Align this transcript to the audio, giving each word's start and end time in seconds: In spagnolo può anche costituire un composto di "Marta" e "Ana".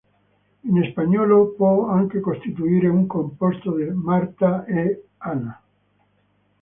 In 0.63 0.81
spagnolo 0.89 1.53
può 1.55 1.87
anche 1.89 2.21
costituire 2.21 2.87
un 2.87 3.05
composto 3.05 3.75
di 3.75 3.83
"Marta" 3.91 4.65
e 4.65 5.09
"Ana". 5.17 5.61